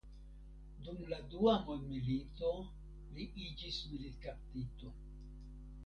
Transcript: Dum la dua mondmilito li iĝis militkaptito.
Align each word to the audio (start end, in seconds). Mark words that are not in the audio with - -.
Dum 0.85 1.01
la 1.11 1.19
dua 1.33 1.53
mondmilito 1.67 2.49
li 3.13 3.29
iĝis 3.45 3.79
militkaptito. 3.93 4.95